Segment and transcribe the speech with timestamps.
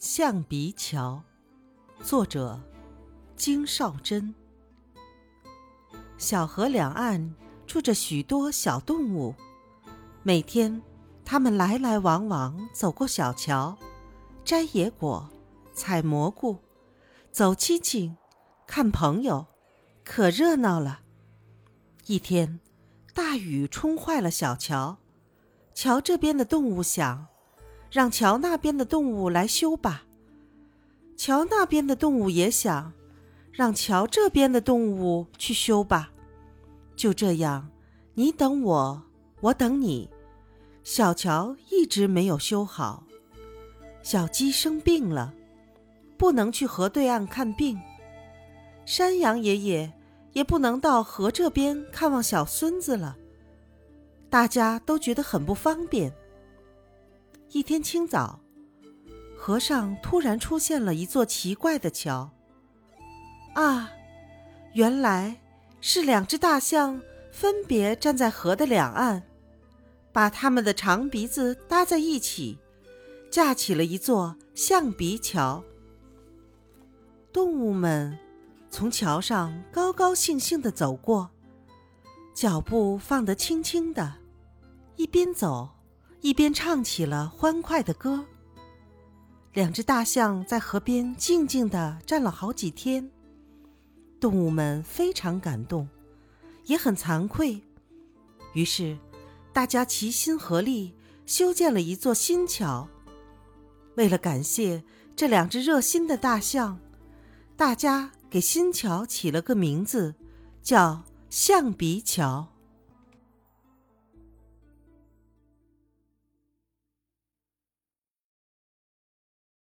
[0.00, 1.22] 象鼻桥，
[2.02, 2.58] 作者
[3.36, 4.34] 金少珍。
[6.16, 7.34] 小河两岸
[7.66, 9.34] 住着许多小动物，
[10.22, 10.80] 每天
[11.22, 13.76] 它们来来往往走过小桥，
[14.42, 15.28] 摘野果、
[15.74, 16.56] 采蘑菇、
[17.30, 18.16] 走亲戚、
[18.66, 19.48] 看朋友，
[20.02, 21.00] 可热闹了。
[22.06, 22.58] 一天，
[23.12, 24.96] 大雨冲坏了小桥，
[25.74, 27.26] 桥这边的动物想。
[27.90, 30.04] 让桥那边的动物来修吧。
[31.16, 32.92] 桥那边的动物也想，
[33.52, 36.10] 让桥这边的动物去修吧。
[36.96, 37.68] 就这样，
[38.14, 39.02] 你等我，
[39.40, 40.08] 我等你，
[40.84, 43.04] 小桥一直没有修好。
[44.02, 45.34] 小鸡生病了，
[46.16, 47.78] 不能去河对岸看病。
[48.86, 49.92] 山羊爷爷
[50.32, 53.16] 也不能到河这边看望小孙子了。
[54.30, 56.12] 大家都觉得很不方便。
[57.52, 58.38] 一天清早，
[59.36, 62.30] 河上突然出现了一座奇怪的桥。
[63.54, 63.90] 啊，
[64.72, 65.40] 原来
[65.80, 69.24] 是两只大象分别站在河的两岸，
[70.12, 72.56] 把它们的长鼻子搭在一起，
[73.32, 75.64] 架起了一座象鼻桥。
[77.32, 78.16] 动物们
[78.70, 81.30] 从桥上高高兴兴地走过，
[82.32, 84.18] 脚步放得轻轻的，
[84.94, 85.70] 一边走。
[86.20, 88.24] 一边唱起了欢快的歌。
[89.54, 93.10] 两只大象在河边静静地站了好几天，
[94.20, 95.88] 动物们非常感动，
[96.66, 97.60] 也很惭愧。
[98.52, 98.98] 于是，
[99.52, 100.94] 大家齐心合力
[101.26, 102.88] 修建了一座新桥。
[103.96, 104.84] 为了感谢
[105.16, 106.78] 这两只热心的大象，
[107.56, 110.14] 大家给新桥起了个名字，
[110.62, 112.48] 叫象鼻桥。